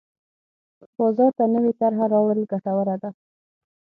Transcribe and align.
بازار 0.97 1.31
ته 1.37 1.43
نوې 1.53 1.73
طرحه 1.79 2.05
راوړل 2.13 2.41
ګټوره 2.51 2.95
ده. 3.01 3.09